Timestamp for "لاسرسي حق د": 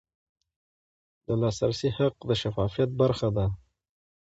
1.41-2.31